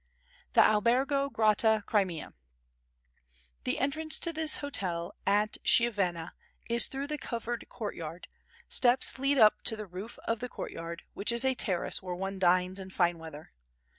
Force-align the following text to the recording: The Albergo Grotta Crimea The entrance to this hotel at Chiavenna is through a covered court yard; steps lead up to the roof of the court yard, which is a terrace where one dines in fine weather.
The 0.53 0.63
Albergo 0.65 1.29
Grotta 1.29 1.83
Crimea 1.85 2.33
The 3.65 3.77
entrance 3.77 4.17
to 4.17 4.33
this 4.33 4.57
hotel 4.57 5.13
at 5.27 5.57
Chiavenna 5.63 6.31
is 6.67 6.87
through 6.87 7.05
a 7.11 7.19
covered 7.19 7.69
court 7.69 7.93
yard; 7.93 8.27
steps 8.67 9.19
lead 9.19 9.37
up 9.37 9.61
to 9.65 9.75
the 9.75 9.85
roof 9.85 10.17
of 10.25 10.39
the 10.39 10.49
court 10.49 10.71
yard, 10.71 11.03
which 11.13 11.31
is 11.31 11.45
a 11.45 11.53
terrace 11.53 12.01
where 12.01 12.15
one 12.15 12.39
dines 12.39 12.79
in 12.79 12.89
fine 12.89 13.19
weather. 13.19 13.51